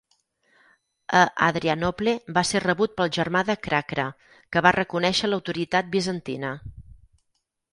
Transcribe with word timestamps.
A 1.19 1.19
Adrianople 1.47 2.13
va 2.37 2.43
ser 2.51 2.61
rebut 2.65 2.95
pel 3.01 3.11
germà 3.19 3.43
de 3.51 3.57
Krakra, 3.67 4.07
que 4.57 4.65
va 4.69 4.73
reconèixer 4.79 5.31
l'autoritat 5.31 5.93
bizantina. 5.99 6.55